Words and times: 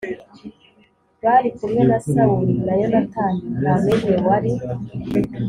bari 1.23 1.49
kumwe 1.57 1.81
na 1.89 1.97
Sawuli 2.09 2.55
na 2.65 2.73
Yonatani 2.79 3.41
nta 3.59 3.73
n 3.83 3.85
umwe 3.95 4.15
wari 4.27 4.51